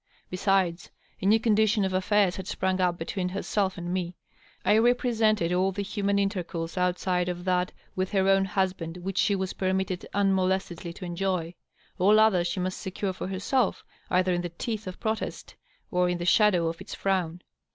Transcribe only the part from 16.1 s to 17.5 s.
the shadow of its frown.